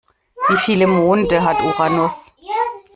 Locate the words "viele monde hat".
0.57-1.61